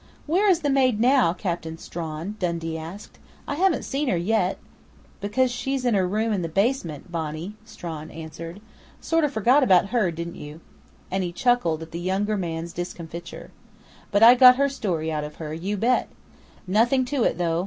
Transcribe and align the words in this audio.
"Where 0.25 0.49
is 0.49 0.61
the 0.61 0.71
maid 0.71 0.99
now, 0.99 1.31
Captain 1.31 1.77
Strawn?" 1.77 2.35
Dundee 2.39 2.75
asked. 2.75 3.19
"I 3.47 3.53
haven't 3.53 3.83
seen 3.85 4.07
her 4.07 4.17
yet" 4.17 4.57
"Because 5.21 5.51
she's 5.51 5.85
in 5.85 5.93
her 5.93 6.07
room 6.07 6.33
in 6.33 6.41
the 6.41 6.49
basement, 6.49 7.11
Bonnie," 7.11 7.53
Strawn 7.65 8.09
answered. 8.09 8.61
"Sort 8.99 9.23
of 9.23 9.31
forgot 9.31 9.61
about 9.61 9.89
her, 9.89 10.09
didn't 10.09 10.37
you?" 10.37 10.59
and 11.11 11.23
he 11.23 11.31
chuckled 11.31 11.83
at 11.83 11.91
the 11.91 11.99
younger 11.99 12.35
man's 12.35 12.73
discomfiture. 12.73 13.51
"But 14.11 14.23
I 14.23 14.33
got 14.33 14.55
her 14.55 14.69
story 14.69 15.11
out 15.11 15.23
of 15.23 15.35
her, 15.35 15.53
you 15.53 15.77
bet! 15.77 16.09
Nothing 16.65 17.05
to 17.05 17.21
it, 17.23 17.37
though. 17.37 17.59